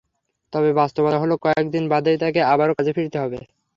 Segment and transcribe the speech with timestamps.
[0.53, 3.39] তবে, বাস্তবতা হলো কয়েক দিন বাদেই তাঁকে আবারও কাজে ফিরতে হবে।